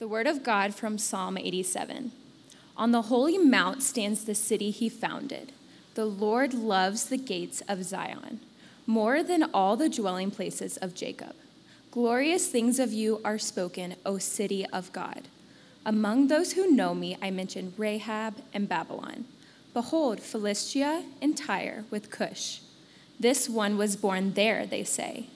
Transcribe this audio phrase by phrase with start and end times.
[0.00, 2.12] The word of God from Psalm 87.
[2.74, 5.52] On the holy mount stands the city he founded.
[5.92, 8.40] The Lord loves the gates of Zion
[8.86, 11.34] more than all the dwelling places of Jacob.
[11.90, 15.28] Glorious things of you are spoken, O city of God.
[15.84, 19.26] Among those who know me, I mention Rahab and Babylon.
[19.74, 22.60] Behold, Philistia and Tyre with Cush.
[23.18, 25.26] This one was born there, they say.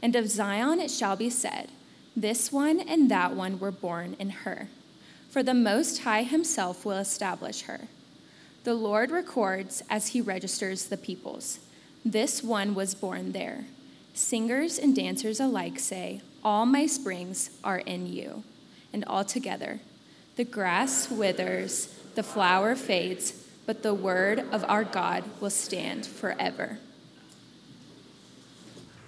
[0.00, 1.68] And of Zion it shall be said,
[2.16, 4.68] this one and that one were born in her.
[5.30, 7.88] For the Most High Himself will establish her.
[8.62, 11.58] The Lord records as He registers the peoples.
[12.04, 13.64] This one was born there.
[14.14, 18.44] Singers and dancers alike say, All my springs are in you.
[18.92, 19.80] And altogether,
[20.36, 26.78] the grass withers, the flower fades, but the word of our God will stand forever.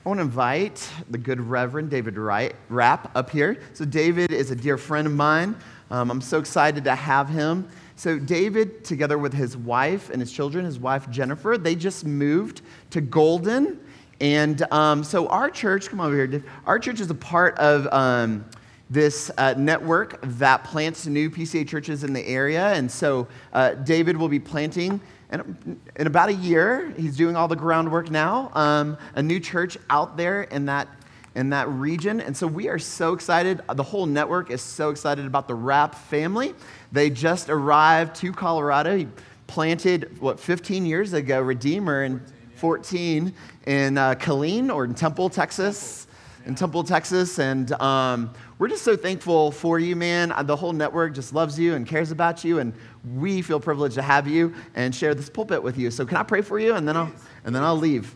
[0.07, 3.61] I want to invite the good Reverend David Rapp up here.
[3.73, 5.57] So, David is a dear friend of mine.
[5.91, 7.69] Um, I'm so excited to have him.
[7.97, 12.63] So, David, together with his wife and his children, his wife Jennifer, they just moved
[12.91, 13.81] to Golden.
[14.21, 16.45] And um, so, our church, come over here.
[16.67, 18.45] Our church is a part of um,
[18.89, 22.75] this uh, network that plants new PCA churches in the area.
[22.75, 27.49] And so, uh, David will be planting and in about a year, he's doing all
[27.49, 30.89] the groundwork now, um, a new church out there in that,
[31.35, 32.21] in that region.
[32.21, 33.61] And so we are so excited.
[33.75, 36.55] The whole network is so excited about the Rapp family.
[36.93, 38.97] They just arrived to Colorado.
[38.97, 39.09] He
[39.49, 42.23] planted, what, 15 years ago, Redeemer in
[42.57, 43.35] 14
[43.67, 46.06] in uh, Killeen or in Temple, Texas.
[46.47, 47.39] In Temple, Texas.
[47.39, 50.33] And um, we're just so thankful for you, man.
[50.45, 52.61] The whole network just loves you and cares about you.
[52.61, 52.73] And
[53.15, 55.91] we feel privileged to have you and share this pulpit with you.
[55.91, 57.13] So can I pray for you and then I'll
[57.45, 58.15] and then I'll leave.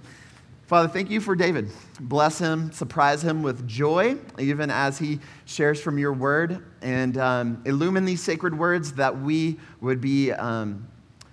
[0.70, 1.68] Father, thank you for David.
[1.98, 7.60] Bless him, surprise him with joy, even as he shares from your word, and um,
[7.64, 10.86] illumine these sacred words that we would be um,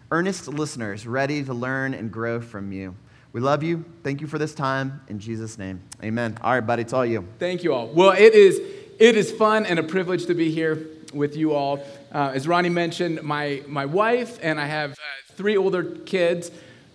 [0.10, 2.96] earnest listeners, ready to learn and grow from you.
[3.38, 3.86] We love you.
[4.02, 5.00] Thank you for this time.
[5.10, 6.40] In Jesus' name, amen.
[6.42, 7.24] All right, buddy, it's all you.
[7.38, 7.86] Thank you all.
[7.86, 8.60] Well, it is,
[8.98, 11.78] it is fun and a privilege to be here with you all.
[12.12, 14.96] Uh, as Ronnie mentioned, my, my wife and I have uh,
[15.34, 16.50] three older kids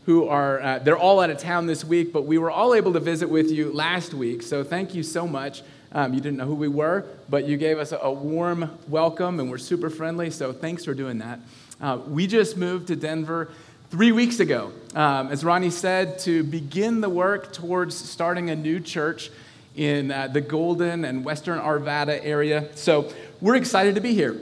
[0.07, 2.93] who are, uh, they're all out of town this week, but we were all able
[2.95, 4.43] to visit with you last week.
[4.43, 5.63] So thank you so much.
[5.93, 9.39] Um, you didn't know who we were, but you gave us a, a, warm welcome
[9.39, 10.29] and we're super friendly.
[10.31, 11.39] So thanks for doing that.
[11.81, 13.53] Uh, we just moved to Denver
[13.93, 18.81] three weeks ago, um, as Ronnie said, to begin the work towards starting a new
[18.81, 19.31] church
[19.77, 22.75] in uh, the Golden and Western Arvada area.
[22.75, 24.35] So we're excited to be here.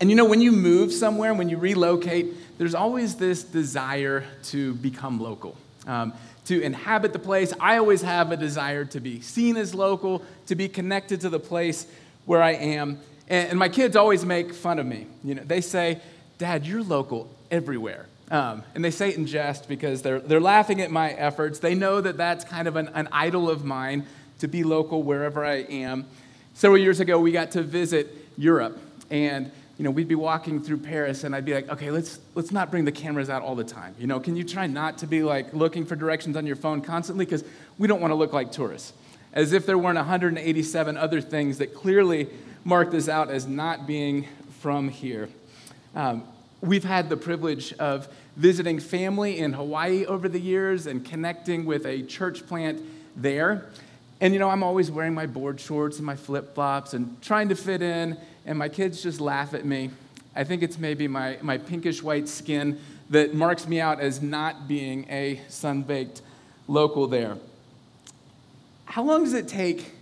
[0.00, 4.74] And you know, when you move somewhere, when you relocate, there's always this desire to
[4.74, 6.12] become local, um,
[6.46, 7.54] to inhabit the place.
[7.60, 11.38] I always have a desire to be seen as local, to be connected to the
[11.38, 11.86] place
[12.24, 12.98] where I am.
[13.28, 15.06] And, and my kids always make fun of me.
[15.22, 16.00] You know, they say,
[16.38, 18.06] Dad, you're local everywhere.
[18.30, 21.60] Um, and they say it in jest because they're, they're laughing at my efforts.
[21.60, 24.06] They know that that's kind of an, an idol of mine
[24.40, 26.06] to be local wherever I am.
[26.54, 28.78] Several years ago, we got to visit Europe.
[29.10, 32.50] And you know, we'd be walking through Paris and I'd be like, okay, let's, let's
[32.50, 33.94] not bring the cameras out all the time.
[33.98, 36.80] You know, can you try not to be like looking for directions on your phone
[36.80, 37.24] constantly?
[37.24, 37.44] Because
[37.78, 38.92] we don't want to look like tourists.
[39.32, 42.28] As if there weren't 187 other things that clearly
[42.64, 44.26] mark this out as not being
[44.60, 45.28] from here.
[45.94, 46.24] Um,
[46.60, 51.86] we've had the privilege of visiting family in Hawaii over the years and connecting with
[51.86, 52.80] a church plant
[53.16, 53.66] there.
[54.20, 57.48] And you know, I'm always wearing my board shorts and my flip flops and trying
[57.50, 59.90] to fit in and my kids just laugh at me.
[60.34, 62.78] I think it's maybe my, my pinkish white skin
[63.10, 66.22] that marks me out as not being a sun baked
[66.66, 67.36] local there.
[68.84, 69.92] How long does it take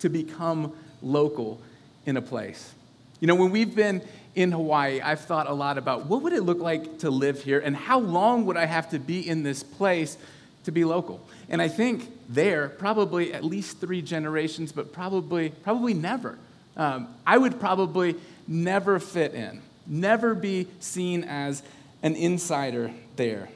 [0.00, 1.60] to become local
[2.06, 2.74] in a place?
[3.20, 4.02] You know, when we've been
[4.34, 7.60] in Hawaii, I've thought a lot about what would it look like to live here
[7.60, 10.16] and how long would I have to be in this place
[10.64, 11.20] to be local?
[11.48, 16.38] And I think there, probably at least three generations, but probably, probably never.
[16.76, 18.16] Um, I would probably
[18.48, 21.62] never fit in, never be seen as
[22.02, 23.48] an insider there.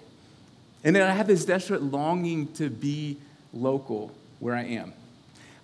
[0.85, 3.17] And then I have this desperate longing to be
[3.52, 4.93] local where I am.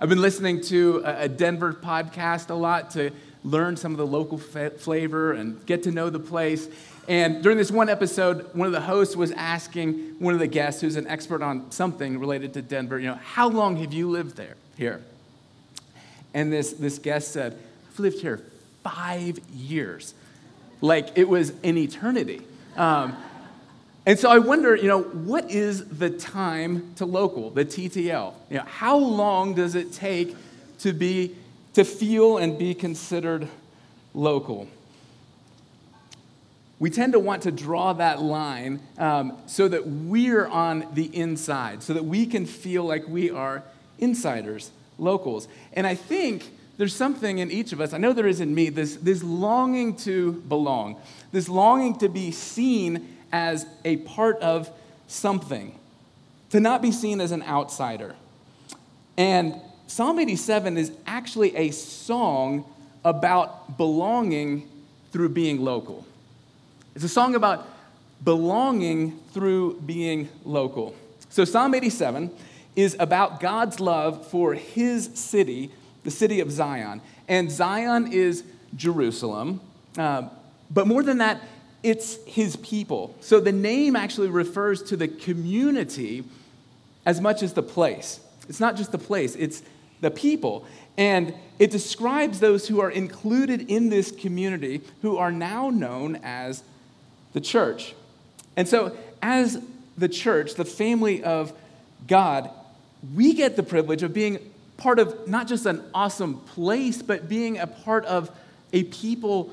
[0.01, 3.13] I've been listening to a Denver podcast a lot to
[3.45, 6.69] learn some of the local flavor and get to know the place.
[7.07, 10.81] And during this one episode, one of the hosts was asking one of the guests,
[10.81, 14.37] who's an expert on something related to Denver, you know, how long have you lived
[14.37, 15.03] there here?
[16.33, 17.57] And this, this guest said,
[17.93, 18.43] I've lived here
[18.83, 20.15] five years.
[20.81, 22.43] Like it was an eternity.
[22.77, 23.17] Um,
[24.07, 28.35] and so I wonder, you know, what is the time to local, the TTL?
[28.51, 30.37] You know, how long does it take
[30.81, 31.35] to be,
[31.75, 33.49] to feel and be considered
[34.15, 34.69] local.
[36.79, 41.83] We tend to want to draw that line um, so that we're on the inside,
[41.83, 43.63] so that we can feel like we are
[43.99, 45.49] insiders, locals.
[45.73, 48.69] And I think there's something in each of us, I know there is in me,
[48.69, 51.01] this, this longing to belong,
[51.31, 54.71] this longing to be seen as a part of
[55.07, 55.79] something,
[56.51, 58.15] to not be seen as an outsider.
[59.17, 59.55] And
[59.87, 62.65] Psalm 87 is actually a song
[63.05, 64.69] about belonging
[65.13, 66.05] through being local.
[66.95, 67.69] It's a song about
[68.25, 70.95] belonging through being local.
[71.29, 72.31] So, Psalm 87
[72.77, 75.71] is about God's love for his city,
[76.03, 77.01] the city of Zion.
[77.29, 78.45] And Zion is
[78.75, 79.61] Jerusalem.
[79.99, 80.29] Uh,
[80.71, 81.41] but more than that,
[81.83, 83.15] it's his people.
[83.21, 86.25] So, the name actually refers to the community
[87.05, 88.21] as much as the place.
[88.49, 89.63] It's not just the place, it's
[90.05, 90.67] the people.
[90.97, 96.63] And it describes those who are included in this community who are now known as
[97.33, 97.95] the church.
[98.57, 99.61] And so, as
[99.97, 101.53] the church, the family of
[102.07, 102.51] God,
[103.15, 104.39] we get the privilege of being
[104.77, 108.31] part of not just an awesome place, but being a part of
[108.73, 109.53] a people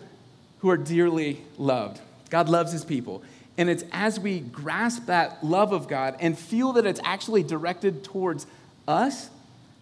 [0.59, 2.01] who are dearly loved.
[2.29, 3.23] God loves his people.
[3.57, 8.03] And it's as we grasp that love of God and feel that it's actually directed
[8.03, 8.47] towards
[8.87, 9.29] us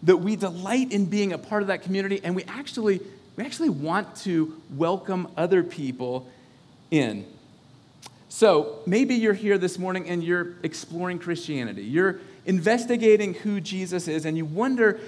[0.02, 3.00] that we delight in being a part of that community and we actually
[3.36, 6.28] we actually want to welcome other people
[6.90, 7.24] in.
[8.28, 11.82] So maybe you're here this morning and you're exploring Christianity.
[11.82, 15.00] You're investigating who Jesus is, and you wonder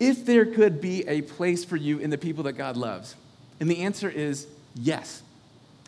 [0.00, 3.14] if there could be a place for you in the people that God loves.
[3.60, 5.22] And the answer is yes,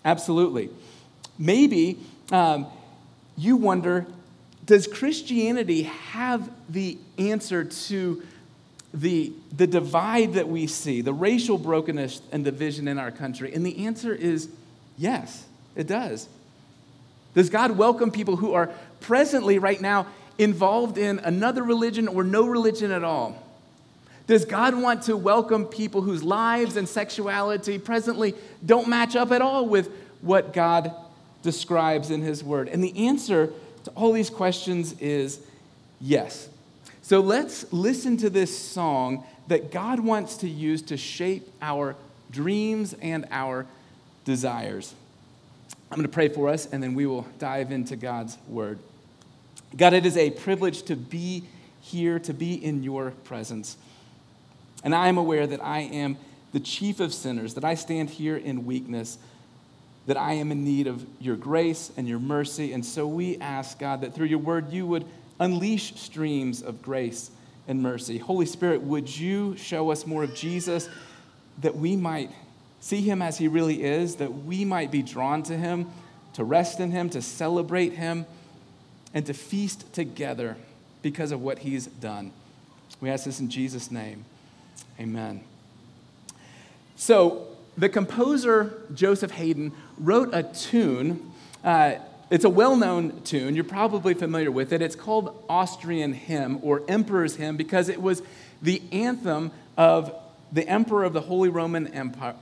[0.05, 0.71] absolutely.
[1.39, 1.99] Maybe
[2.31, 2.67] um,
[3.37, 4.07] you wonder
[4.65, 8.23] does Christianity have the answer to
[8.93, 13.55] the, the divide that we see, the racial brokenness and division in our country?
[13.55, 14.49] And the answer is
[14.97, 15.45] yes,
[15.77, 16.29] it does.
[17.35, 18.71] Does God welcome people who are
[19.01, 20.07] presently, right now,
[20.39, 23.43] involved in another religion or no religion at all?
[24.27, 29.41] Does God want to welcome people whose lives and sexuality presently don't match up at
[29.41, 29.91] all with
[30.21, 30.95] what God
[31.43, 32.69] describes in His Word?
[32.69, 33.53] And the answer
[33.85, 35.41] to all these questions is
[36.01, 36.49] yes.
[37.09, 41.97] So let's listen to this song that God wants to use to shape our
[42.31, 43.65] dreams and our
[44.27, 44.95] desires.
[45.91, 48.79] I'm going to pray for us, and then we will dive into God's word.
[49.75, 51.45] God, it is a privilege to be
[51.81, 53.79] here, to be in your presence.
[54.85, 56.19] And I am aware that I am
[56.53, 59.17] the chief of sinners, that I stand here in weakness,
[60.07, 62.75] that I am in need of your grace and your mercy.
[62.75, 65.07] And so we ask, God, that through your word you would
[65.41, 67.31] unleash streams of grace
[67.67, 68.19] and mercy.
[68.19, 70.89] Holy Spirit, would you show us more of Jesus
[71.61, 72.31] that we might
[72.81, 75.91] see him as he really is, that we might be drawn to him,
[76.35, 78.27] to rest in him, to celebrate him,
[79.13, 80.57] and to feast together
[81.03, 82.33] because of what he's done.
[83.01, 84.25] We ask this in Jesus' name.
[84.99, 85.43] Amen.
[86.97, 87.47] So,
[87.77, 91.33] the composer Joseph Haydn wrote a tune.
[91.63, 91.97] Uh,
[92.31, 93.55] it's a well known tune.
[93.55, 94.83] You're probably familiar with it.
[94.83, 98.23] It's called Austrian Hymn or Emperor's Hymn because it was
[98.61, 100.15] the anthem of
[100.53, 101.89] the emperor of the Holy Roman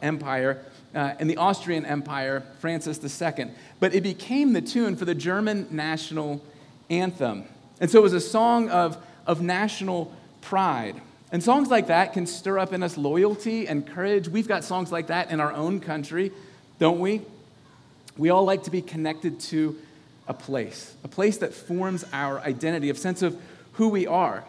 [0.03, 3.51] Empire uh, and the Austrian Empire, Francis II.
[3.81, 6.43] But it became the tune for the German national
[6.89, 7.44] anthem.
[7.81, 8.96] And so it was a song of,
[9.27, 11.01] of national pride.
[11.32, 14.29] And songs like that can stir up in us loyalty and courage.
[14.29, 16.32] We've got songs like that in our own country,
[16.79, 17.22] don't we?
[18.17, 19.77] We all like to be connected to
[20.29, 23.41] a place, a place that forms our identity, a sense of
[23.73, 24.45] who we are.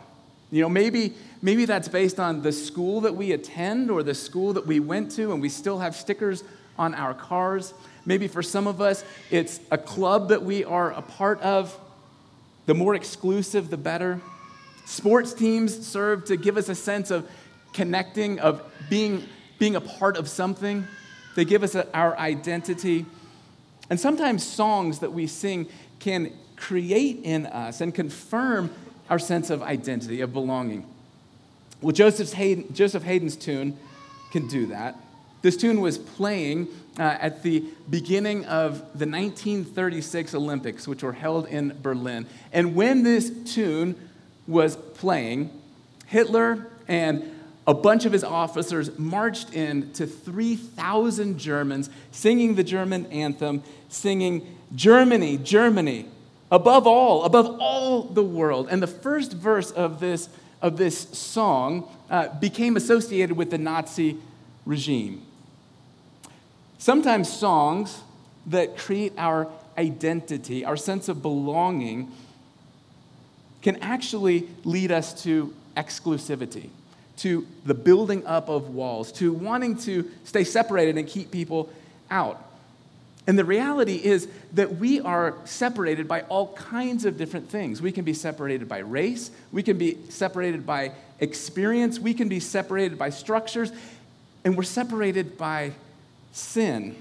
[0.52, 4.54] You know, maybe, maybe that's based on the school that we attend or the school
[4.54, 6.44] that we went to, and we still have stickers
[6.78, 7.74] on our cars.
[8.06, 11.78] Maybe for some of us, it's a club that we are a part of.
[12.66, 14.22] The more exclusive, the better.
[14.86, 17.30] Sports teams serve to give us a sense of
[17.74, 19.24] connecting, of being,
[19.60, 20.88] being a part of something.
[21.36, 23.06] They give us a, our identity.
[23.89, 25.67] And sometimes songs that we sing
[26.00, 28.72] can create in us and confirm
[29.10, 30.86] our sense of identity, of belonging.
[31.82, 33.77] Well, Joseph, Haydn, Joseph Haydn's tune
[34.32, 34.98] can do that.
[35.41, 36.67] This tune was playing
[37.00, 42.25] uh, at the beginning of the 1936 Olympics, which were held in Berlin.
[42.51, 43.96] And when this tune
[44.48, 45.51] was playing,
[46.08, 47.37] Hitler and
[47.68, 54.58] a bunch of his officers marched in to 3,000 Germans singing the German anthem, singing,
[54.74, 56.08] Germany, Germany,
[56.50, 58.70] above all, above all the world.
[58.72, 60.30] And the first verse of this,
[60.62, 64.18] of this song uh, became associated with the Nazi
[64.66, 65.24] regime.
[66.78, 68.02] Sometimes songs
[68.46, 72.12] that create our identity, our sense of belonging,
[73.62, 76.70] can actually lead us to exclusivity,
[77.18, 81.70] to the building up of walls, to wanting to stay separated and keep people
[82.10, 82.44] out.
[83.28, 87.82] And the reality is that we are separated by all kinds of different things.
[87.82, 92.40] We can be separated by race, we can be separated by experience, we can be
[92.40, 93.72] separated by structures,
[94.46, 95.74] and we're separated by
[96.32, 96.96] sin.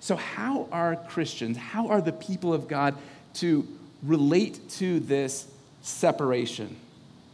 [0.00, 2.96] So, how are Christians, how are the people of God
[3.34, 3.66] to
[4.02, 5.46] relate to this
[5.82, 6.76] separation,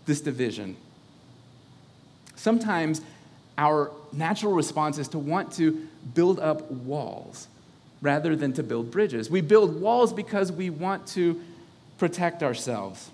[0.04, 0.76] this division?
[2.44, 3.00] Sometimes
[3.56, 7.48] our natural response is to want to build up walls
[8.02, 9.30] rather than to build bridges.
[9.30, 11.40] We build walls because we want to
[11.96, 13.10] protect ourselves.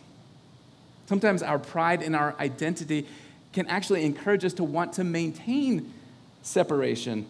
[1.06, 3.06] Sometimes our pride in our identity
[3.52, 5.94] can actually encourage us to want to maintain
[6.42, 7.24] separation.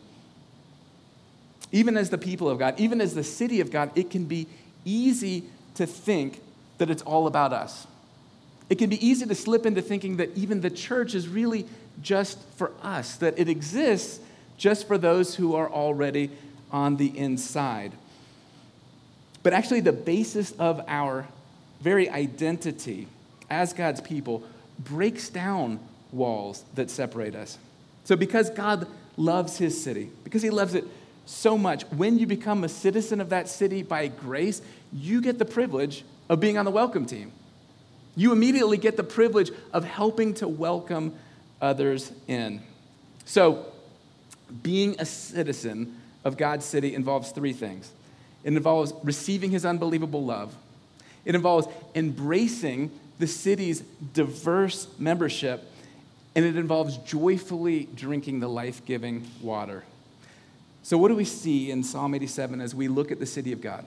[1.71, 4.47] Even as the people of God, even as the city of God, it can be
[4.87, 6.41] easy to think
[6.79, 7.87] that it's all about us.
[8.71, 11.67] It can be easy to slip into thinking that even the church is really
[12.03, 14.21] just for us, that it exists
[14.57, 16.31] just for those who are already
[16.71, 17.93] on the inside.
[19.43, 21.27] But actually, the basis of our
[21.81, 23.09] very identity
[23.49, 24.43] as God's people
[24.79, 25.81] breaks down
[26.13, 27.59] walls that separate us.
[28.05, 30.85] So, because God loves his city, because he loves it
[31.27, 34.61] so much, when you become a citizen of that city by grace,
[34.93, 37.33] you get the privilege of being on the welcome team.
[38.17, 41.15] You immediately get the privilege of helping to welcome
[41.61, 42.63] others in.
[43.25, 43.67] So,
[44.63, 47.91] being a citizen of God's city involves three things
[48.43, 50.55] it involves receiving his unbelievable love,
[51.25, 53.81] it involves embracing the city's
[54.15, 55.63] diverse membership,
[56.35, 59.85] and it involves joyfully drinking the life giving water.
[60.83, 63.61] So, what do we see in Psalm 87 as we look at the city of
[63.61, 63.85] God?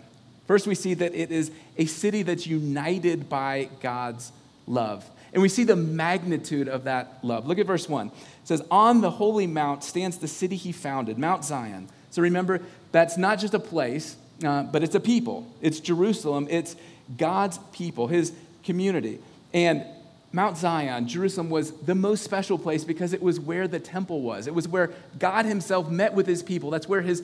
[0.48, 4.32] First, we see that it is a city that's united by God's
[4.68, 5.10] love.
[5.34, 7.48] And we see the magnitude of that love.
[7.48, 8.08] Look at verse 1.
[8.08, 8.13] It
[8.44, 11.90] says, On the holy mount stands the city he founded, Mount Zion.
[12.12, 12.62] So remember,
[12.92, 15.52] that's not just a place, uh, but it's a people.
[15.62, 16.48] It's Jerusalem.
[16.50, 16.75] It's
[17.18, 18.32] God's people, his
[18.63, 19.20] community.
[19.54, 19.84] And
[20.32, 24.48] Mount Zion, Jerusalem, was the most special place because it was where the temple was.
[24.48, 26.70] It was where God himself met with his people.
[26.70, 27.24] That's where his,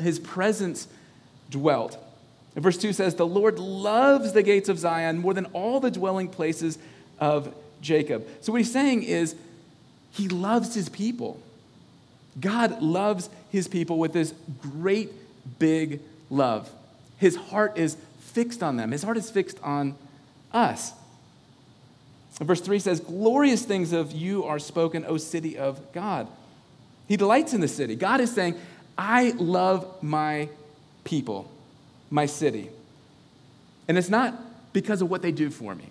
[0.00, 0.88] his presence
[1.50, 1.98] dwelt.
[2.54, 5.90] And verse 2 says, The Lord loves the gates of Zion more than all the
[5.90, 6.78] dwelling places
[7.20, 8.26] of Jacob.
[8.40, 9.34] So, what he's saying is,
[10.12, 11.40] he loves his people.
[12.40, 15.10] God loves his people with this great
[15.58, 16.70] big love.
[17.18, 19.94] His heart is fixed on them, his heart is fixed on
[20.52, 20.92] us.
[22.40, 26.28] verse 3 says, Glorious things of you are spoken, O city of God.
[27.08, 27.94] He delights in the city.
[27.94, 28.56] God is saying,
[28.98, 30.48] I love my
[31.04, 31.50] people,
[32.10, 32.70] my city.
[33.88, 34.34] And it's not
[34.72, 35.90] because of what they do for me.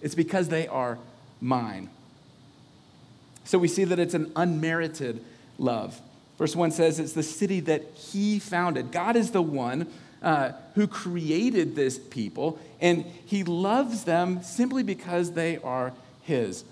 [0.00, 0.98] It's because they are
[1.40, 1.90] mine.
[3.44, 5.24] So we see that it's an unmerited
[5.58, 6.00] love.
[6.38, 8.92] Verse 1 says it's the city that he founded.
[8.92, 9.86] God is the one
[10.22, 15.92] uh, who created this people, and he loves them simply because they are
[16.22, 16.64] his.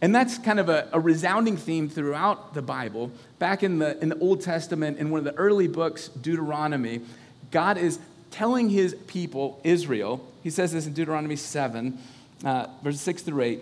[0.00, 3.12] And that's kind of a, a, resounding theme throughout the Bible.
[3.38, 7.02] Back in the, in the Old Testament, in one of the early books, Deuteronomy,
[7.50, 7.98] God is
[8.30, 11.98] telling his people, Israel, he says this in Deuteronomy 7,
[12.44, 13.60] uh, verses 6 through 8.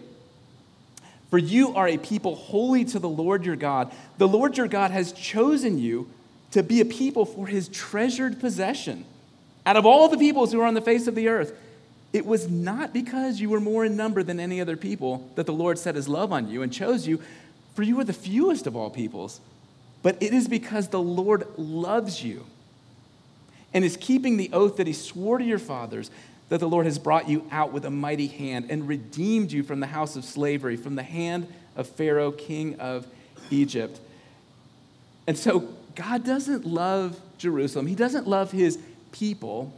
[1.30, 3.92] For you are a people holy to the Lord your God.
[4.18, 6.08] The Lord your God has chosen you
[6.50, 9.04] to be a people for his treasured possession.
[9.64, 11.56] Out of all the peoples who are on the face of the earth,
[12.12, 15.52] it was not because you were more in number than any other people that the
[15.52, 17.22] Lord set his love on you and chose you,
[17.74, 19.40] for you are the fewest of all peoples.
[20.02, 22.46] But it is because the Lord loves you
[23.72, 26.10] and is keeping the oath that he swore to your fathers
[26.50, 29.80] that the Lord has brought you out with a mighty hand and redeemed you from
[29.80, 33.06] the house of slavery, from the hand of Pharaoh, king of
[33.50, 33.98] Egypt.
[35.26, 35.60] And so
[35.94, 38.78] God doesn't love Jerusalem, He doesn't love His
[39.12, 39.72] people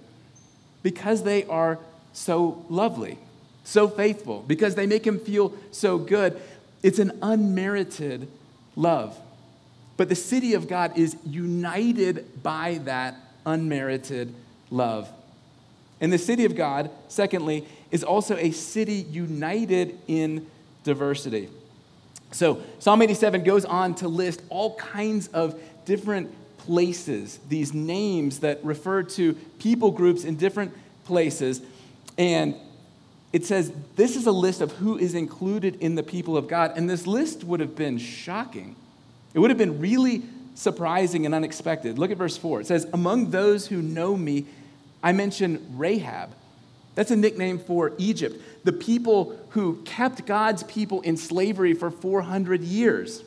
[0.83, 1.79] because they are
[2.13, 3.19] so lovely,
[3.65, 6.41] so faithful, because they make Him feel so good.
[6.83, 8.29] It's an unmerited
[8.77, 9.17] love.
[9.99, 13.15] But the city of God is united by that
[13.45, 14.35] unmerited
[14.71, 15.13] love.
[16.03, 20.47] And the city of God, secondly, is also a city united in
[20.83, 21.49] diversity.
[22.33, 28.65] So, Psalm 87 goes on to list all kinds of different places, these names that
[28.65, 30.73] refer to people groups in different
[31.05, 31.61] places.
[32.19, 32.57] And
[33.33, 36.73] it says this is a list of who is included in the people of God.
[36.77, 38.75] And this list would have been shocking.
[39.35, 40.23] It would have been really
[40.55, 41.99] surprising and unexpected.
[41.99, 42.63] Look at verse 4.
[42.63, 44.47] It says, Among those who know me,
[45.03, 46.31] I mention Rahab.
[46.95, 52.61] That's a nickname for Egypt, the people who kept God's people in slavery for 400
[52.61, 53.23] years.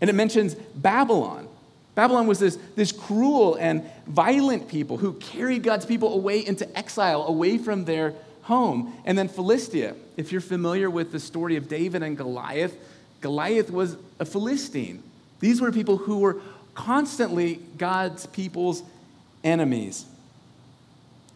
[0.00, 1.48] And it mentions Babylon.
[1.94, 7.22] Babylon was this, this cruel and violent people who carried God's people away into exile,
[7.22, 8.92] away from their home.
[9.04, 9.94] And then Philistia.
[10.16, 12.76] If you're familiar with the story of David and Goliath,
[13.20, 15.02] Goliath was a Philistine.
[15.40, 16.40] These were people who were
[16.74, 18.82] constantly God's people's
[19.44, 20.06] enemies.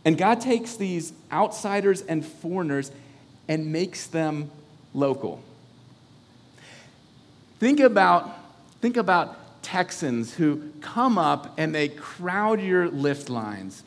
[0.04, 2.90] And God takes these outsiders and foreigners
[3.46, 4.50] and makes them
[4.94, 5.42] local.
[7.58, 8.30] Think about,
[8.80, 13.82] think about Texans who come up and they crowd your lift lines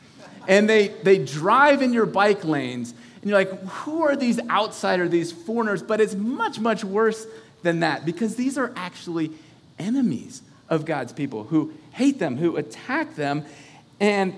[0.48, 2.92] and they, they drive in your bike lanes.
[3.20, 5.82] And you're like, who are these outsiders, these foreigners?
[5.82, 7.26] But it's much, much worse
[7.62, 9.30] than that because these are actually
[9.78, 13.44] enemies of God's people who hate them, who attack them.
[14.02, 14.34] And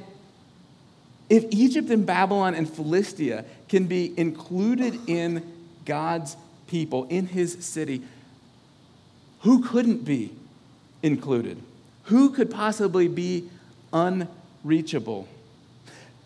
[1.31, 5.43] if Egypt and Babylon and Philistia can be included in
[5.87, 8.03] God's people, in his city,
[9.41, 10.33] who couldn't be
[11.03, 11.61] included?
[12.05, 13.49] Who could possibly be
[13.91, 15.29] unreachable?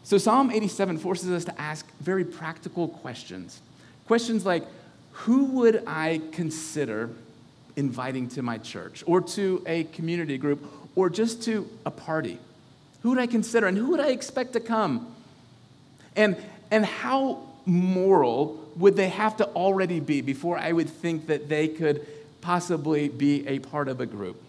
[0.02, 3.60] So, Psalm 87 forces us to ask very practical questions.
[4.08, 4.64] Questions like
[5.12, 7.10] Who would I consider
[7.76, 10.64] inviting to my church or to a community group
[10.96, 12.40] or just to a party?
[13.02, 15.14] Who would I consider and who would I expect to come?
[16.16, 16.36] And,
[16.70, 21.68] and how moral would they have to already be before I would think that they
[21.68, 22.06] could
[22.40, 24.42] possibly be a part of a group?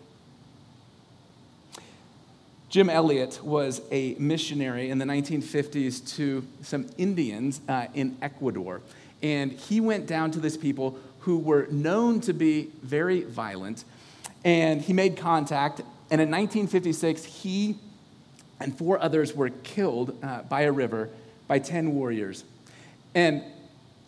[2.70, 8.82] Jim Elliot was a missionary in the 1950s to some Indians uh, in Ecuador.
[9.24, 13.84] And he went down to these people who were known to be very violent.
[14.46, 15.80] And he made contact.
[16.12, 17.76] And in 1956, he
[18.60, 21.10] and four others were killed uh, by a river
[21.48, 22.44] by 10 warriors.
[23.16, 23.44] And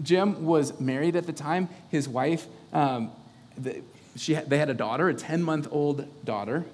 [0.01, 1.69] Jim was married at the time.
[1.89, 3.11] His wife, um,
[3.57, 3.81] the,
[4.15, 6.65] she, they had a daughter, a 10 month old daughter.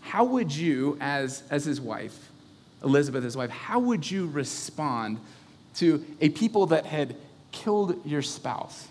[0.00, 2.30] How would you, as, as his wife,
[2.82, 5.18] Elizabeth, his wife, how would you respond
[5.76, 7.16] to a people that had
[7.52, 8.86] killed your spouse?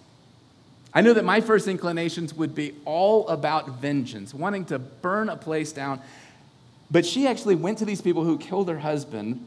[0.94, 5.36] I know that my first inclinations would be all about vengeance, wanting to burn a
[5.36, 6.02] place down
[6.90, 9.44] but she actually went to these people who killed her husband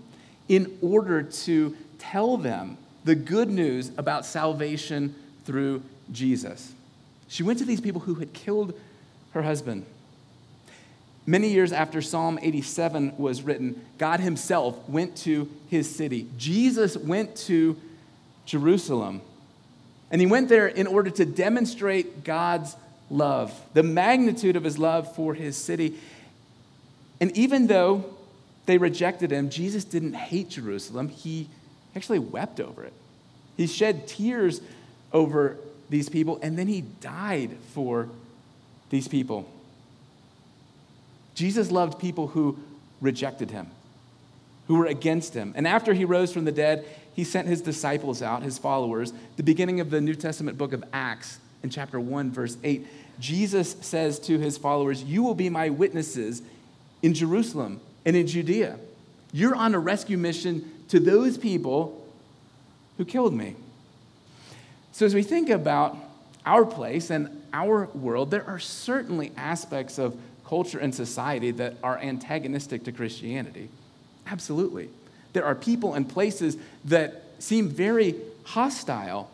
[0.49, 6.73] in order to tell them the good news about salvation through Jesus.
[7.29, 8.79] She went to these people who had killed
[9.33, 9.85] her husband.
[11.27, 16.27] Many years after Psalm 87 was written, God Himself went to His city.
[16.39, 17.77] Jesus went to
[18.47, 19.21] Jerusalem.
[20.11, 22.77] And He went there in order to demonstrate God's
[23.11, 25.99] love, the magnitude of His love for His city.
[27.21, 28.05] And even though
[28.67, 31.09] they rejected him, Jesus didn't hate Jerusalem.
[31.09, 31.49] He
[31.97, 32.93] actually wept over it.
[33.57, 34.61] He shed tears
[35.13, 35.57] over
[35.91, 38.09] these people, and then he died for
[38.91, 39.49] these people.
[41.35, 42.59] Jesus loved people who
[43.01, 43.69] rejected him,
[44.67, 45.53] who were against him.
[45.57, 49.13] And after he rose from the dead, he sent his disciples out, his followers.
[49.37, 52.87] The beginning of the New Testament book of Acts, in chapter 1, verse 8,
[53.19, 56.43] Jesus says to his followers, You will be my witnesses
[57.03, 58.79] in Jerusalem and in Judea.
[59.33, 62.07] You're on a rescue mission to those people
[62.97, 63.57] who killed me.
[64.93, 65.97] So, as we think about
[66.45, 71.99] our place and our world, there are certainly aspects of culture and society that are
[71.99, 73.69] antagonistic to Christianity.
[74.27, 74.89] Absolutely.
[75.35, 76.57] There are people and places
[76.87, 79.31] that seem very hostile.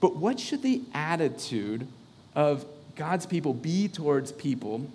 [0.00, 1.86] But what should the attitude
[2.34, 2.64] of
[2.96, 4.90] God's people be towards people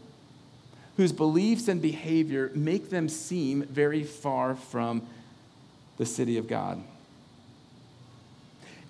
[0.97, 5.01] whose beliefs and behavior make them seem very far from
[5.97, 6.81] the city of God.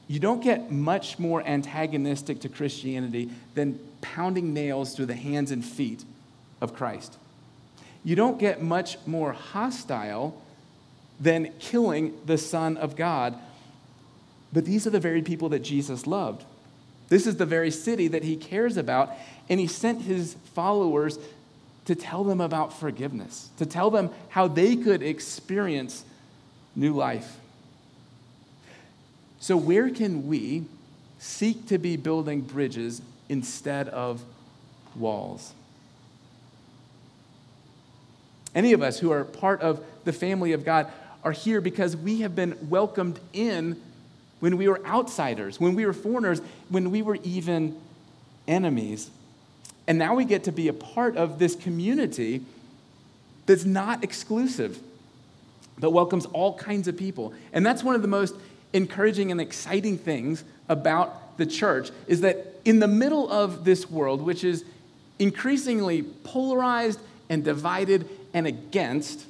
[0.07, 5.63] You don't get much more antagonistic to Christianity than pounding nails through the hands and
[5.63, 6.03] feet
[6.61, 7.17] of Christ.
[8.03, 10.41] You don't get much more hostile
[11.19, 13.37] than killing the Son of God.
[14.51, 16.43] But these are the very people that Jesus loved.
[17.07, 19.11] This is the very city that he cares about,
[19.49, 21.17] and he sent his followers
[21.85, 26.05] to tell them about forgiveness, to tell them how they could experience
[26.75, 27.37] new life.
[29.39, 30.63] So, where can we
[31.19, 34.23] seek to be building bridges instead of
[34.95, 35.53] walls?
[38.55, 40.91] Any of us who are part of the family of God
[41.23, 43.81] are here because we have been welcomed in
[44.39, 47.79] when we were outsiders, when we were foreigners, when we were even
[48.47, 49.09] enemies.
[49.87, 52.41] And now we get to be a part of this community
[53.45, 54.79] that's not exclusive,
[55.79, 57.33] that welcomes all kinds of people.
[57.51, 58.35] And that's one of the most
[58.71, 64.21] encouraging and exciting things about the church is that in the middle of this world,
[64.21, 64.63] which is
[65.19, 69.25] increasingly polarized and divided and against,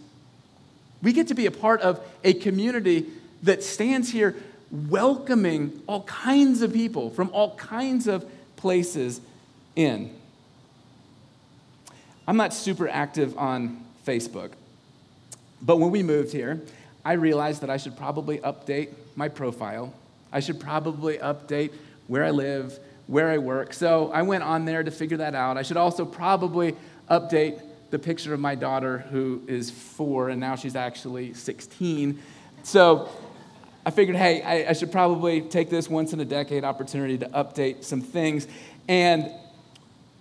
[1.02, 3.08] we get to be a part of a community
[3.44, 4.36] that stands here
[4.72, 9.20] welcoming all kinds of people from all kinds of places
[9.76, 10.14] in.
[12.28, 14.52] I'm not super active on Facebook,
[15.62, 16.62] but when we moved here,
[17.04, 19.94] I realized that I should probably update my profile.
[20.32, 21.74] I should probably update
[22.08, 23.74] where I live, where I work.
[23.74, 25.58] So I went on there to figure that out.
[25.58, 26.76] I should also probably
[27.10, 32.20] update the picture of my daughter who is four and now she's actually 16.
[32.64, 33.10] So
[33.86, 37.28] I figured, hey, I, I, should probably take this once in a decade opportunity to
[37.28, 38.48] update some things.
[38.88, 39.30] And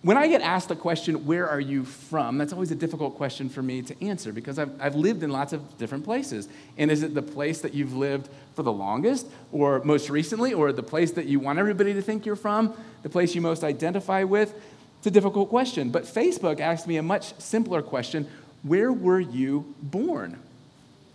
[0.03, 2.37] when I get asked the question, where are you from?
[2.37, 5.53] That's always a difficult question for me to answer because I've, I've lived in lots
[5.53, 6.49] of different places.
[6.77, 10.73] And is it the place that you've lived for the longest or most recently, or
[10.73, 14.25] the place that you want everybody to think you're from, the place you most identify
[14.25, 14.53] with?
[14.99, 15.91] It's a difficult question.
[15.91, 18.29] But Facebook asked me a much simpler question
[18.65, 20.39] Where were you born?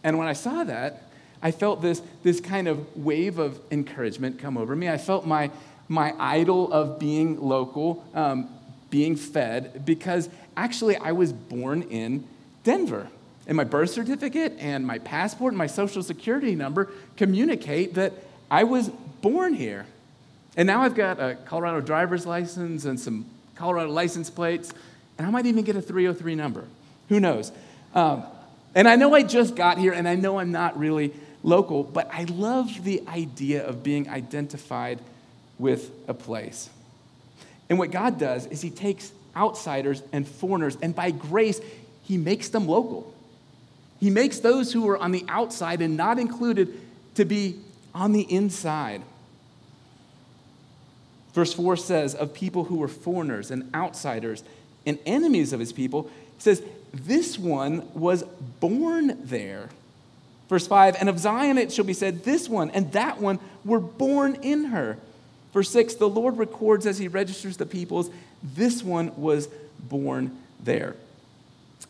[0.01, 1.03] And when I saw that,
[1.41, 4.87] I felt this, this kind of wave of encouragement come over me.
[4.87, 5.51] I felt my,
[5.89, 8.49] my idol of being local um,
[8.89, 12.25] being fed because actually I was born in
[12.63, 13.07] Denver.
[13.47, 18.13] And my birth certificate and my passport and my social security number communicate that
[18.51, 18.89] I was
[19.21, 19.85] born here.
[20.57, 24.73] And now I've got a Colorado driver's license and some Colorado license plates,
[25.17, 26.65] and I might even get a 303 number.
[27.09, 27.51] Who knows?
[27.93, 28.23] Um,
[28.75, 32.09] and I know I just got here, and I know I'm not really local, but
[32.11, 34.99] I love the idea of being identified
[35.57, 36.69] with a place.
[37.69, 41.59] And what God does is He takes outsiders and foreigners, and by grace,
[42.03, 43.13] He makes them local.
[43.99, 46.79] He makes those who are on the outside and not included
[47.15, 47.59] to be
[47.95, 49.01] on the inside.
[51.33, 54.43] Verse 4 says, of people who were foreigners and outsiders
[54.85, 56.03] and enemies of his people,
[56.35, 58.23] he says, this one was
[58.59, 59.69] born there.
[60.49, 63.79] Verse 5, and of Zion it shall be said, this one and that one were
[63.79, 64.97] born in her.
[65.53, 68.09] Verse 6 the Lord records as he registers the peoples,
[68.43, 69.47] this one was
[69.79, 70.95] born there.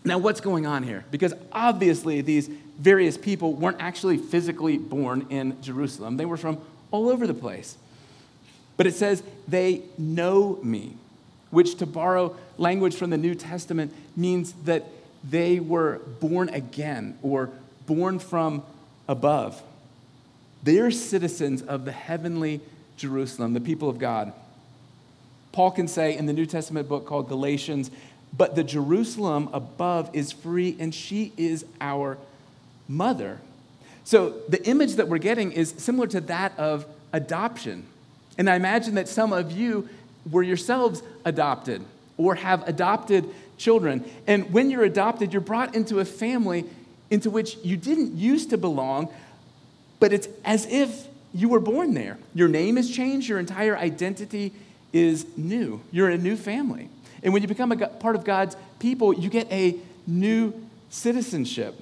[0.04, 1.04] Now, what's going on here?
[1.12, 6.60] Because obviously, these various people weren't actually physically born in Jerusalem, they were from
[6.92, 7.78] all over the place.
[8.78, 10.94] But it says, they know me,
[11.50, 14.86] which, to borrow language from the New Testament, means that
[15.24, 17.50] they were born again or
[17.88, 18.64] born from
[19.08, 19.62] above.
[20.64, 22.62] They're citizens of the heavenly
[22.98, 24.34] Jerusalem, the people of God.
[25.52, 27.90] Paul can say in the New Testament book called Galatians,
[28.36, 32.18] but the Jerusalem above is free and she is our
[32.88, 33.40] mother.
[34.04, 37.86] So the image that we're getting is similar to that of adoption.
[38.38, 39.90] And I imagine that some of you
[40.30, 41.84] were yourselves adopted
[42.18, 43.26] or have adopted
[43.58, 44.06] children.
[44.28, 46.66] And when you're adopted, you're brought into a family
[47.10, 49.10] into which you didn't used to belong,
[50.00, 52.18] but it's as if you were born there.
[52.34, 54.54] Your name has changed, your entire identity
[54.92, 55.80] is new.
[55.92, 56.90] You're in a new family.
[57.22, 60.52] And when you become a part of God's people, you get a new
[60.90, 61.80] citizenship.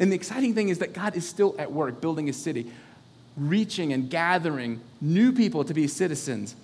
[0.00, 2.70] And the exciting thing is that God is still at work building a city,
[3.36, 6.56] reaching and gathering new people to be citizens.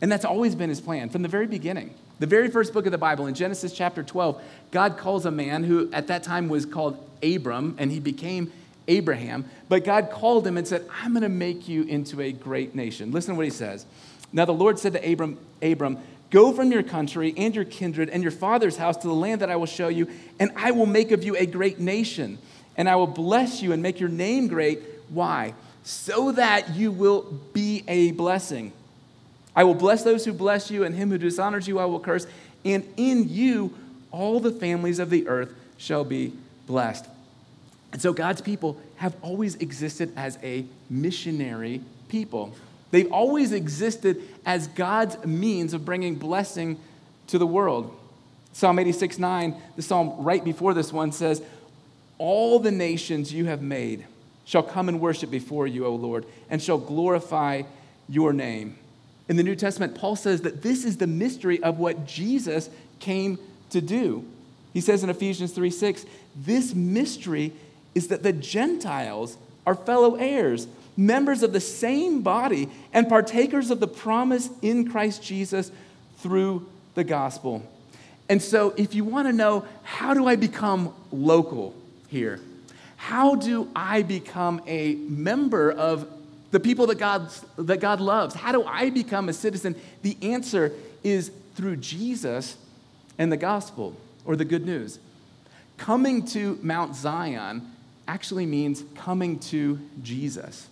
[0.00, 1.94] And that's always been his plan from the very beginning.
[2.18, 5.62] The very first book of the Bible, in Genesis chapter 12, God calls a man
[5.62, 8.52] who at that time was called Abram, and he became
[8.88, 12.74] Abraham, but God called him and said, I'm going to make you into a great
[12.74, 13.12] nation.
[13.12, 13.86] Listen to what he says.
[14.32, 15.98] Now the Lord said to Abram, Abram,
[16.30, 19.50] Go from your country and your kindred and your father's house to the land that
[19.50, 22.38] I will show you, and I will make of you a great nation.
[22.76, 24.80] And I will bless you and make your name great.
[25.08, 25.54] Why?
[25.84, 27.22] So that you will
[27.52, 28.72] be a blessing.
[29.56, 32.26] I will bless those who bless you, and him who dishonors you I will curse.
[32.64, 33.74] And in you
[34.10, 36.32] all the families of the earth shall be
[36.66, 37.06] blessed.
[37.92, 42.54] And so God's people have always existed as a missionary people.
[42.90, 46.78] They've always existed as God's means of bringing blessing
[47.28, 47.94] to the world.
[48.52, 51.42] Psalm 86 9, the psalm right before this one says,
[52.18, 54.06] All the nations you have made
[54.44, 57.62] shall come and worship before you, O Lord, and shall glorify
[58.08, 58.78] your name.
[59.28, 63.38] In the New Testament, Paul says that this is the mystery of what Jesus came
[63.70, 64.24] to do.
[64.72, 67.52] He says in Ephesians 3 6, this mystery
[67.94, 73.80] is that the Gentiles are fellow heirs, members of the same body, and partakers of
[73.80, 75.70] the promise in Christ Jesus
[76.18, 77.62] through the gospel.
[78.28, 81.74] And so, if you want to know how do I become local
[82.08, 82.40] here?
[82.96, 86.06] How do I become a member of
[86.50, 88.34] the people that God, that God loves?
[88.34, 89.76] How do I become a citizen?
[90.02, 90.72] The answer
[91.02, 92.56] is through Jesus
[93.18, 94.98] and the gospel or the good news.
[95.76, 97.70] Coming to Mount Zion
[98.08, 100.66] actually means coming to Jesus.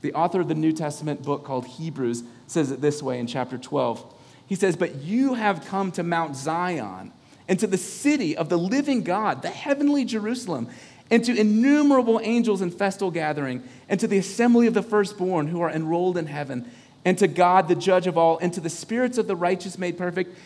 [0.00, 3.58] The author of the New Testament book called Hebrews says it this way in chapter
[3.58, 4.14] 12.
[4.46, 7.12] He says, But you have come to Mount Zion
[7.48, 10.68] and to the city of the living God, the heavenly Jerusalem,
[11.10, 15.60] and to innumerable angels in festal gathering, and to the assembly of the firstborn who
[15.60, 16.70] are enrolled in heaven,
[17.04, 19.96] and to God, the judge of all, and to the spirits of the righteous made
[19.96, 20.36] perfect,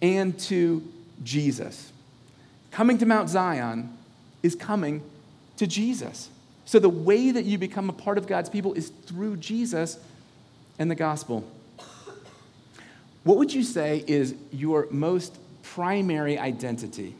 [0.00, 0.82] and to
[1.22, 1.92] Jesus.
[2.70, 3.96] Coming to Mount Zion
[4.42, 5.02] is coming
[5.58, 6.30] to Jesus.
[6.64, 9.98] So the way that you become a part of God's people is through Jesus
[10.78, 11.44] and the gospel.
[13.24, 17.14] What would you say is your most primary identity?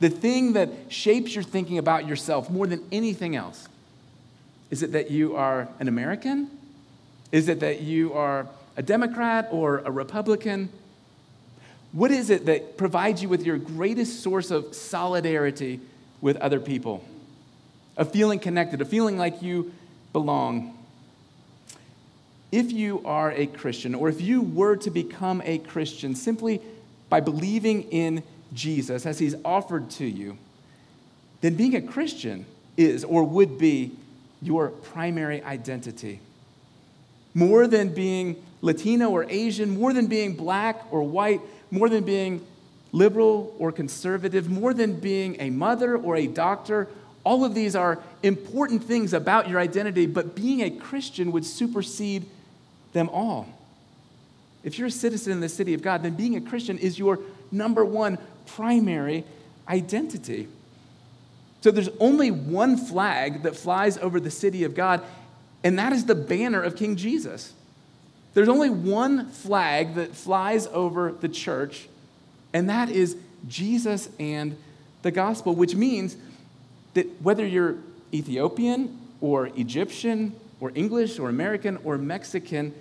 [0.00, 3.68] The thing that shapes your thinking about yourself more than anything else?
[4.70, 6.50] Is it that you are an American?
[7.32, 10.68] Is it that you are a Democrat or a Republican?
[11.92, 15.80] What is it that provides you with your greatest source of solidarity
[16.20, 17.04] with other people?
[17.96, 19.72] Of feeling connected, of feeling like you
[20.12, 20.76] belong.
[22.52, 26.60] If you are a Christian, or if you were to become a Christian simply
[27.08, 30.38] by believing in Jesus as he's offered to you,
[31.40, 33.92] then being a Christian is or would be
[34.42, 36.20] your primary identity.
[37.34, 42.44] More than being Latino or Asian, more than being black or white, more than being
[42.92, 46.88] liberal or conservative, more than being a mother or a doctor
[47.26, 52.24] all of these are important things about your identity, but being a Christian would supersede
[52.92, 53.48] them all.
[54.62, 57.18] If you're a citizen in the city of God, then being a Christian is your
[57.50, 59.24] number one primary
[59.68, 60.46] identity.
[61.62, 65.02] So there's only one flag that flies over the city of God,
[65.64, 67.54] and that is the banner of King Jesus.
[68.34, 71.88] There's only one flag that flies over the church,
[72.52, 73.16] and that is
[73.48, 74.56] Jesus and
[75.02, 76.16] the gospel, which means
[76.96, 77.76] that whether you're
[78.12, 82.74] Ethiopian or Egyptian or English or American or Mexican,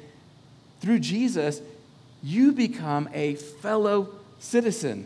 [0.80, 1.62] through Jesus,
[2.24, 5.06] you become a fellow citizen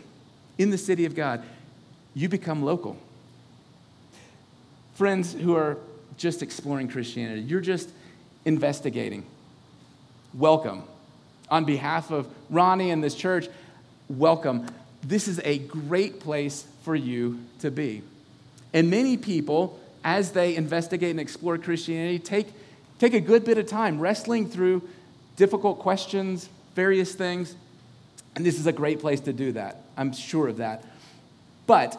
[0.58, 1.42] in the city of God.
[2.14, 2.96] You become local.
[4.94, 5.76] Friends who are
[6.16, 7.88] just exploring Christianity, you're just
[8.44, 9.24] investigating.
[10.34, 10.84] Welcome.
[11.50, 13.48] On behalf of Ronnie and this church,
[14.08, 14.68] welcome.
[15.02, 18.02] This is a great place for you to be.
[18.72, 22.48] And many people, as they investigate and explore Christianity, take,
[22.98, 24.88] take a good bit of time wrestling through
[25.36, 27.54] difficult questions, various things.
[28.36, 29.82] And this is a great place to do that.
[29.96, 30.84] I'm sure of that.
[31.66, 31.98] But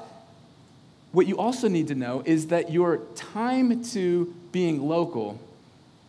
[1.12, 5.40] what you also need to know is that your time to being local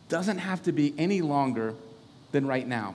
[0.08, 1.74] doesn't have to be any longer
[2.30, 2.94] than right now.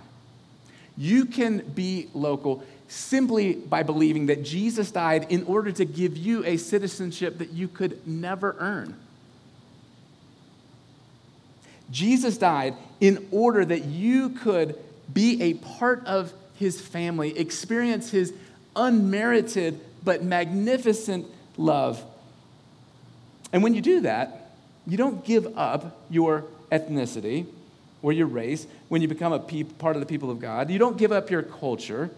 [0.98, 6.44] You can be local simply by believing that Jesus died in order to give you
[6.46, 8.96] a citizenship that you could never earn.
[11.92, 14.78] Jesus died in order that you could
[15.14, 18.34] be a part of his family, experience his
[18.76, 22.04] unmerited but magnificent love.
[23.54, 24.52] And when you do that,
[24.86, 27.46] you don't give up your ethnicity
[28.02, 30.70] or your race when you become a pe- part of the people of God.
[30.70, 32.10] You don't give up your culture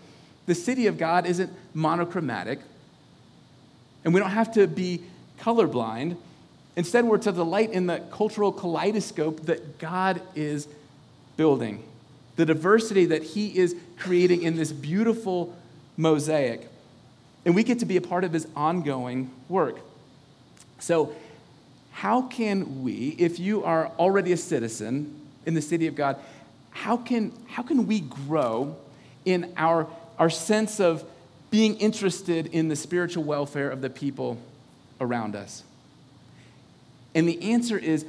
[0.50, 2.58] the city of God isn't monochromatic,
[4.04, 5.04] and we don't have to be
[5.40, 6.18] colorblind.
[6.76, 10.68] Instead, we're to delight in the cultural kaleidoscope that God is
[11.38, 11.84] building,
[12.36, 15.56] the diversity that He is creating in this beautiful
[15.98, 16.68] mosaic.
[17.46, 19.78] And we get to be a part of His ongoing work.
[20.80, 21.14] So,
[21.92, 26.18] how can we, if you are already a citizen in the city of God,
[26.72, 28.76] how can, how can we grow
[29.26, 29.88] in our
[30.20, 31.04] our sense of
[31.50, 34.38] being interested in the spiritual welfare of the people
[35.02, 35.64] around us?
[37.16, 38.06] And the answer is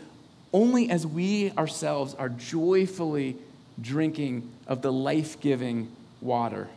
[0.52, 3.36] only as we ourselves are joyfully
[3.80, 6.68] drinking of the life giving water.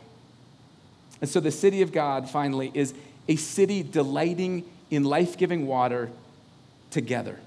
[1.20, 2.94] And so the city of God, finally, is
[3.28, 6.10] a city delighting in life giving water
[6.90, 7.38] together.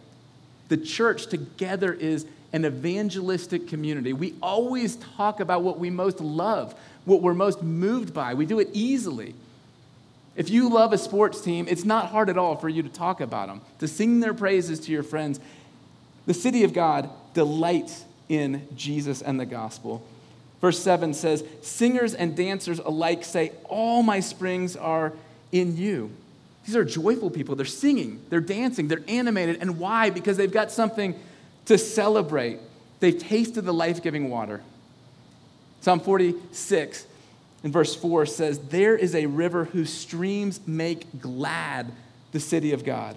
[0.69, 4.13] The church together is an evangelistic community.
[4.13, 6.75] We always talk about what we most love,
[7.07, 8.33] what we're most moved by.
[8.33, 9.33] We do it easily.
[10.35, 13.21] If you love a sports team, it's not hard at all for you to talk
[13.21, 15.39] about them, to sing their praises to your friends.
[16.27, 20.05] The city of God delights in Jesus and the gospel.
[20.59, 25.13] Verse 7 says, Singers and dancers alike say, All my springs are
[25.51, 26.11] in you.
[26.65, 27.55] These are joyful people.
[27.55, 29.59] They're singing, they're dancing, they're animated.
[29.61, 30.09] And why?
[30.09, 31.17] Because they've got something
[31.65, 32.59] to celebrate.
[32.99, 34.61] They've tasted the life giving water.
[35.81, 37.05] Psalm 46
[37.63, 41.91] in verse 4 says, There is a river whose streams make glad
[42.31, 43.15] the city of God,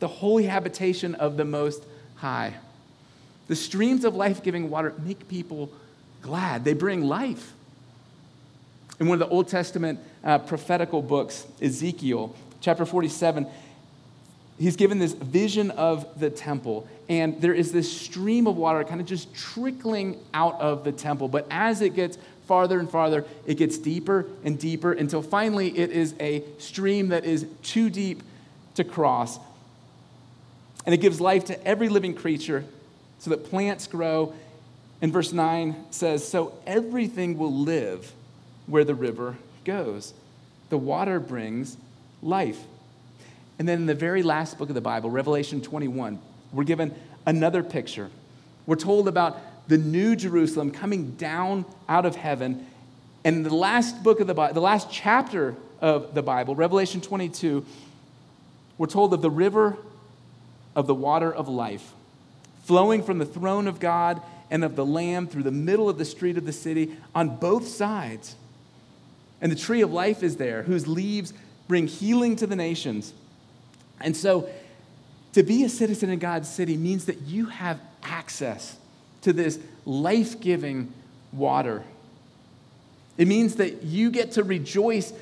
[0.00, 1.84] the holy habitation of the Most
[2.16, 2.54] High.
[3.48, 5.70] The streams of life giving water make people
[6.22, 7.52] glad, they bring life.
[9.00, 13.46] In one of the Old Testament uh, prophetical books, Ezekiel, chapter 47,
[14.58, 19.00] he's given this vision of the temple, and there is this stream of water kind
[19.00, 21.28] of just trickling out of the temple.
[21.28, 25.90] But as it gets farther and farther, it gets deeper and deeper until finally it
[25.90, 28.22] is a stream that is too deep
[28.74, 29.38] to cross.
[30.84, 32.64] And it gives life to every living creature
[33.18, 34.34] so that plants grow.
[35.00, 38.12] And verse 9 says, So everything will live
[38.66, 40.12] where the river goes.
[40.70, 41.76] The water brings
[42.22, 42.58] life.
[43.58, 46.18] And then in the very last book of the Bible, Revelation 21,
[46.52, 46.94] we're given
[47.26, 48.10] another picture.
[48.66, 49.38] We're told about
[49.68, 52.66] the new Jerusalem coming down out of heaven.
[53.24, 57.64] And the last book of the Bible, the last chapter of the Bible, Revelation 22,
[58.78, 59.76] we're told of the river
[60.74, 61.92] of the water of life
[62.64, 66.04] flowing from the throne of God and of the Lamb through the middle of the
[66.04, 68.36] street of the city on both sides.
[69.40, 71.32] And the tree of life is there, whose leaves
[71.66, 73.12] bring healing to the nations.
[74.02, 74.48] And so,
[75.32, 78.76] to be a citizen in God's city means that you have access
[79.22, 80.92] to this life giving
[81.32, 81.82] water.
[83.16, 85.12] It means that you get to rejoice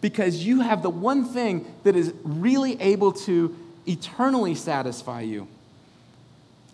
[0.00, 5.48] because you have the one thing that is really able to eternally satisfy you.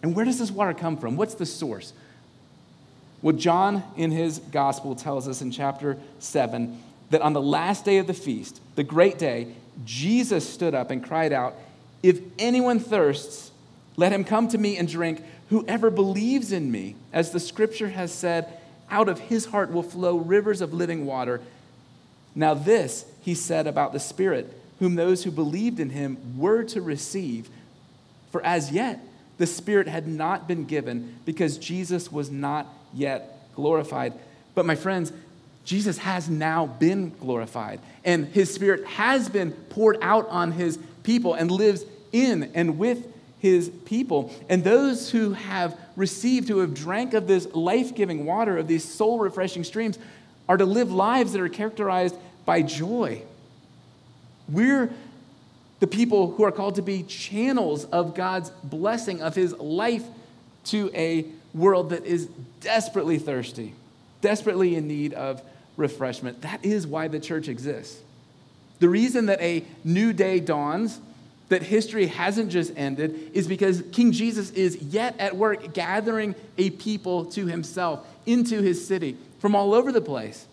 [0.03, 1.17] And where does this water come from?
[1.17, 1.93] What's the source?
[3.23, 7.99] Well, John in his gospel tells us in chapter 7 that on the last day
[7.99, 11.55] of the feast, the great day, Jesus stood up and cried out,
[12.03, 13.51] If anyone thirsts,
[13.97, 15.23] let him come to me and drink.
[15.51, 18.59] Whoever believes in me, as the scripture has said,
[18.91, 21.41] out of his heart will flow rivers of living water.
[22.35, 26.81] Now, this he said about the Spirit, whom those who believed in him were to
[26.81, 27.49] receive.
[28.31, 29.01] For as yet,
[29.39, 34.15] the Spirit had not been given because Jesus was not yet glorified.
[34.55, 35.13] But, my friends,
[35.65, 41.35] Jesus has now been glorified, and his Spirit has been poured out on his people
[41.35, 43.07] and lives in and with
[43.39, 44.33] his people.
[44.49, 48.85] And those who have received, who have drank of this life giving water, of these
[48.85, 49.99] soul refreshing streams,
[50.49, 53.23] are to live lives that are characterized by joy.
[54.49, 54.93] We're
[55.81, 60.05] the people who are called to be channels of God's blessing, of His life
[60.67, 62.27] to a world that is
[62.61, 63.75] desperately thirsty,
[64.23, 65.43] desperately in need of
[65.77, 66.41] refreshment.
[66.41, 68.01] That is why the church exists.
[68.79, 70.99] The reason that a new day dawns,
[71.51, 76.71] that history hasn't just ended, is because King Jesus is yet at work gathering a
[76.71, 80.47] people to himself into his city from all over the place.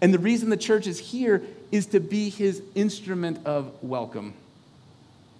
[0.00, 4.34] And the reason the church is here is to be his instrument of welcome.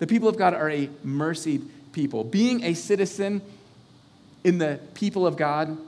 [0.00, 2.24] The people of God are a mercied people.
[2.24, 3.42] Being a citizen
[4.42, 5.78] in the people of God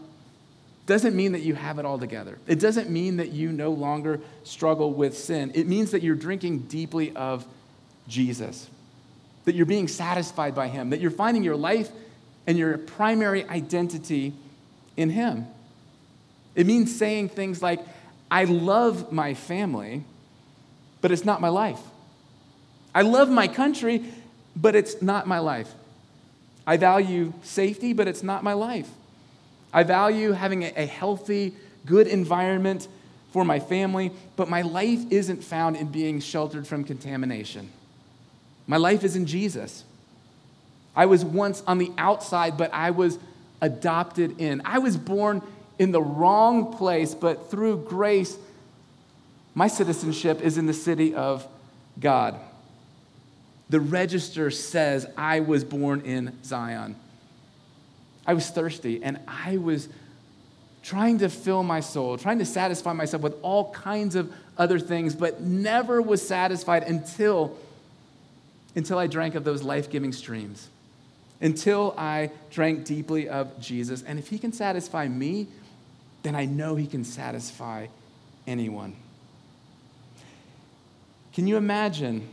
[0.84, 2.38] doesn't mean that you have it all together.
[2.46, 5.52] It doesn't mean that you no longer struggle with sin.
[5.54, 7.46] It means that you're drinking deeply of
[8.08, 8.68] Jesus,
[9.44, 11.90] that you're being satisfied by Him, that you're finding your life
[12.46, 14.34] and your primary identity
[14.96, 15.46] in Him.
[16.54, 17.80] It means saying things like,
[18.30, 20.04] I love my family,
[21.00, 21.80] but it's not my life.
[22.94, 24.04] I love my country,
[24.54, 25.72] but it's not my life.
[26.66, 28.88] I value safety, but it's not my life.
[29.72, 31.54] I value having a healthy,
[31.86, 32.88] good environment
[33.32, 37.70] for my family, but my life isn't found in being sheltered from contamination.
[38.66, 39.84] My life is in Jesus.
[40.94, 43.18] I was once on the outside, but I was
[43.62, 44.60] adopted in.
[44.64, 45.40] I was born
[45.78, 48.36] in the wrong place, but through grace,
[49.54, 51.46] my citizenship is in the city of
[51.98, 52.38] God.
[53.72, 56.94] The register says I was born in Zion.
[58.26, 59.88] I was thirsty and I was
[60.82, 65.14] trying to fill my soul, trying to satisfy myself with all kinds of other things,
[65.14, 67.56] but never was satisfied until,
[68.76, 70.68] until I drank of those life giving streams,
[71.40, 74.02] until I drank deeply of Jesus.
[74.02, 75.46] And if He can satisfy me,
[76.22, 77.86] then I know He can satisfy
[78.46, 78.96] anyone.
[81.32, 82.28] Can you imagine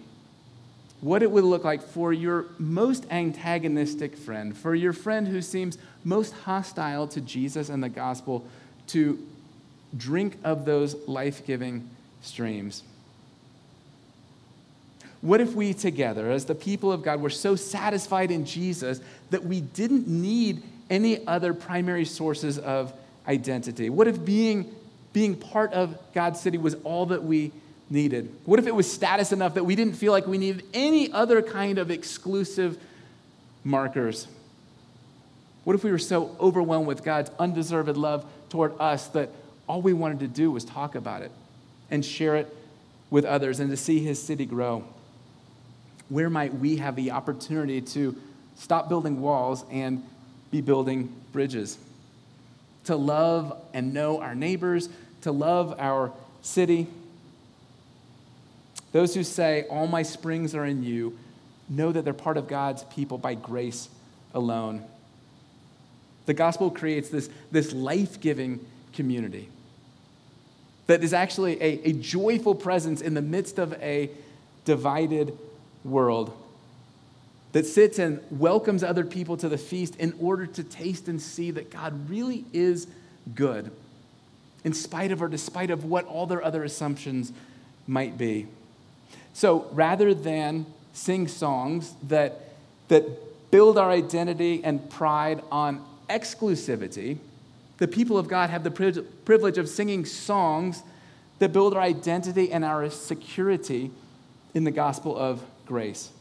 [1.02, 5.78] what it would look like for your most antagonistic friend, for your friend who seems
[6.04, 8.46] most hostile to Jesus and the gospel,
[8.88, 9.20] to
[9.96, 11.90] drink of those life giving
[12.22, 12.84] streams?
[15.22, 19.44] What if we together, as the people of God, were so satisfied in Jesus that
[19.44, 22.94] we didn't need any other primary sources of
[23.28, 23.90] identity?
[23.90, 24.74] What if being,
[25.12, 27.52] being part of God's city was all that we
[27.90, 28.34] needed?
[28.46, 31.42] What if it was status enough that we didn't feel like we needed any other
[31.42, 32.78] kind of exclusive
[33.64, 34.28] markers?
[35.64, 39.30] What if we were so overwhelmed with God's undeserved love toward us that
[39.68, 41.32] all we wanted to do was talk about it
[41.92, 42.56] and share it
[43.10, 44.84] with others and to see his city grow?
[46.10, 48.16] Where might we have the opportunity to
[48.58, 50.04] stop building walls and
[50.50, 51.78] be building bridges?
[52.86, 54.90] To love and know our neighbors,
[55.22, 56.12] to love our
[56.42, 56.88] city,
[58.92, 61.18] those who say, All my springs are in you,
[61.70, 63.90] know that they're part of God's people by grace
[64.34, 64.84] alone.
[66.26, 69.50] The gospel creates this, this life giving community
[70.90, 74.10] that is actually a, a joyful presence in the midst of a
[74.66, 75.38] divided
[75.84, 76.36] world
[77.52, 81.52] that sits and welcomes other people to the feast in order to taste and see
[81.52, 82.88] that God really is
[83.36, 83.72] good,
[84.64, 87.32] in spite of or despite of what all their other assumptions
[87.86, 88.48] might be.
[89.34, 92.54] So rather than sing songs that,
[92.90, 97.18] that build our identity and pride on exclusivity,
[97.78, 98.72] the people of God have the
[99.26, 100.84] privilege of singing songs
[101.40, 103.92] that build our identity and our security
[104.54, 106.12] in the gospel of grace.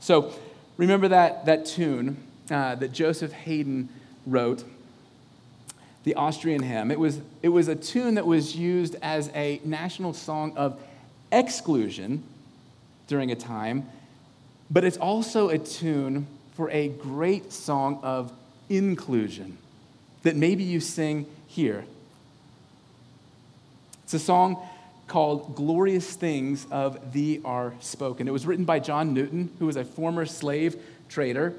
[0.00, 0.32] So
[0.76, 2.16] remember that, that tune
[2.50, 3.88] uh, that Joseph Haydn
[4.26, 4.64] wrote,
[6.04, 6.90] the Austrian hymn.
[6.90, 10.80] It was, it was a tune that was used as a national song of
[11.32, 12.22] exclusion
[13.08, 13.88] during a time,
[14.70, 18.32] but it's also a tune for a great song of
[18.68, 19.58] inclusion
[20.22, 21.84] that maybe you sing here.
[24.04, 24.56] It's a song
[25.08, 28.28] called Glorious Things of Thee Are Spoken.
[28.28, 30.76] It was written by John Newton, who was a former slave
[31.08, 31.54] trader,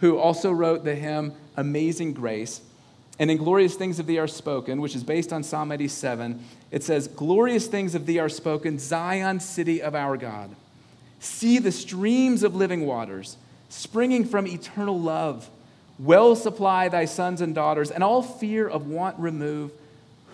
[0.00, 2.60] who also wrote the hymn Amazing Grace.
[3.18, 6.84] And in Glorious Things of Thee Are Spoken, which is based on Psalm 87, it
[6.84, 10.54] says, Glorious things of Thee are spoken, Zion, city of our God.
[11.18, 13.36] See the streams of living waters
[13.68, 15.48] springing from eternal love.
[15.98, 19.72] Well supply thy sons and daughters, and all fear of want remove.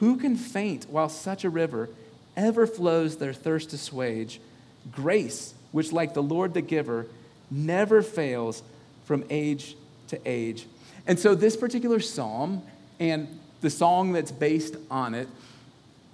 [0.00, 1.88] Who can faint while such a river
[2.36, 4.40] ever flows their thirst to assuage?
[4.92, 7.06] Grace, which like the Lord the giver,
[7.50, 8.62] never fails
[9.04, 9.76] from age
[10.08, 10.66] to age.
[11.06, 12.62] And so, this particular psalm
[13.00, 13.28] and
[13.60, 15.28] the song that's based on it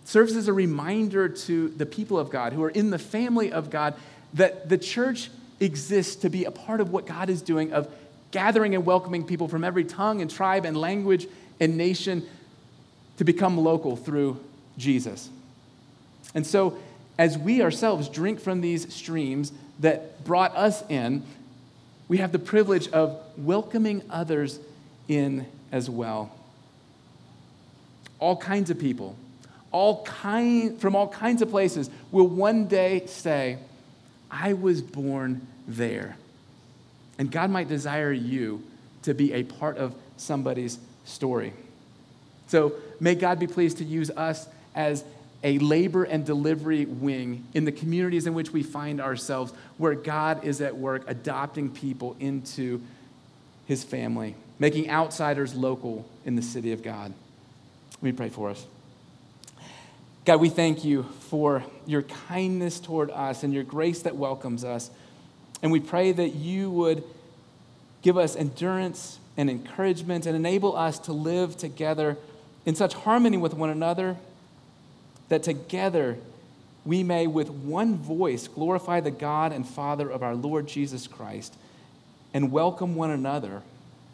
[0.04, 3.70] serves as a reminder to the people of God who are in the family of
[3.70, 3.94] God
[4.34, 7.88] that the church exists to be a part of what God is doing of
[8.30, 11.26] gathering and welcoming people from every tongue and tribe and language
[11.58, 12.26] and nation
[13.18, 14.40] to become local through
[14.78, 15.28] Jesus.
[16.34, 16.78] And so,
[17.18, 21.22] as we ourselves drink from these streams that brought us in,
[22.08, 24.58] we have the privilege of welcoming others
[25.08, 26.32] in as well
[28.20, 29.16] all kinds of people,
[29.72, 33.58] all kind, from all kinds of places, will one day say,
[34.30, 36.16] I was born there.
[37.18, 38.62] And God might desire you
[39.02, 41.52] to be a part of somebody's story.
[42.46, 45.04] So may God be pleased to use us as
[45.42, 50.44] a labor and delivery wing in the communities in which we find ourselves, where God
[50.44, 52.82] is at work adopting people into
[53.66, 57.14] his family, making outsiders local in the city of God.
[58.00, 58.66] Let me pray for us.
[60.24, 64.90] God, we thank you for your kindness toward us and your grace that welcomes us.
[65.62, 67.04] And we pray that you would
[68.00, 72.16] give us endurance and encouragement and enable us to live together
[72.64, 74.16] in such harmony with one another
[75.28, 76.16] that together
[76.84, 81.54] we may, with one voice, glorify the God and Father of our Lord Jesus Christ
[82.32, 83.62] and welcome one another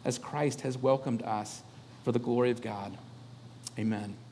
[0.03, 1.61] as Christ has welcomed us
[2.03, 2.97] for the glory of God.
[3.79, 4.26] Amen.